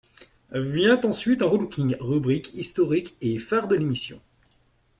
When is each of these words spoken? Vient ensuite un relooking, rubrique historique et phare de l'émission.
Vient 0.55 0.99
ensuite 1.05 1.43
un 1.43 1.45
relooking, 1.45 1.95
rubrique 1.99 2.55
historique 2.55 3.15
et 3.21 3.37
phare 3.37 3.67
de 3.67 3.75
l'émission. 3.75 4.19